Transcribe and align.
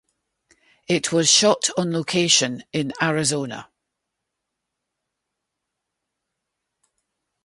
It 0.87 1.11
was 1.11 1.29
shot 1.31 1.69
on 1.77 1.93
location 1.93 2.63
in 2.73 2.91
Arizona. 2.99 3.69